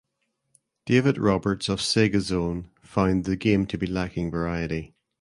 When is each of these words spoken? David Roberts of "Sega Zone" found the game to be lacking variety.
David 0.87 1.19
Roberts 1.19 1.69
of 1.69 1.79
"Sega 1.79 2.21
Zone" 2.21 2.71
found 2.81 3.25
the 3.25 3.35
game 3.35 3.67
to 3.67 3.77
be 3.77 3.85
lacking 3.85 4.31
variety. 4.31 4.95